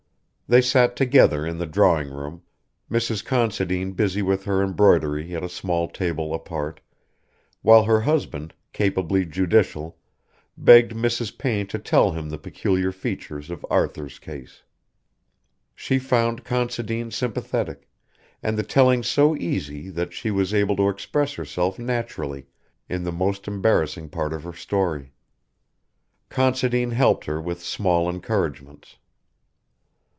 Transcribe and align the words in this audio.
They 0.49 0.61
sat 0.61 0.97
together 0.97 1.45
in 1.47 1.59
the 1.59 1.65
drawing 1.65 2.09
room, 2.09 2.41
Mrs. 2.91 3.23
Considine 3.23 3.93
busy 3.93 4.21
with 4.21 4.43
her 4.43 4.61
embroidery 4.61 5.33
at 5.33 5.45
a 5.45 5.47
small 5.47 5.87
table 5.87 6.33
apart, 6.33 6.81
while 7.61 7.85
her 7.85 8.01
husband, 8.01 8.53
capably 8.73 9.25
judicial, 9.25 9.97
begged 10.57 10.91
Mrs. 10.91 11.37
Payne 11.37 11.67
to 11.67 11.79
tell 11.79 12.11
him 12.11 12.29
the 12.29 12.37
peculiar 12.37 12.91
features 12.91 13.49
of 13.49 13.65
Arthur's 13.69 14.19
case. 14.19 14.63
She 15.73 15.97
found 15.99 16.43
Considine 16.43 17.11
sympathetic, 17.11 17.87
and 18.43 18.57
the 18.57 18.63
telling 18.63 19.03
so 19.03 19.37
easy 19.37 19.87
that 19.91 20.11
she 20.11 20.31
was 20.31 20.53
able 20.53 20.75
to 20.75 20.89
express 20.89 21.35
herself 21.35 21.79
naturally 21.79 22.45
in 22.89 23.05
the 23.05 23.13
most 23.13 23.47
embarrassing 23.47 24.09
part 24.09 24.33
of 24.33 24.43
her 24.43 24.51
story. 24.51 25.13
Considine 26.27 26.91
helped 26.91 27.23
her 27.23 27.41
with 27.41 27.63
small 27.63 28.09
encouragements. 28.09 28.97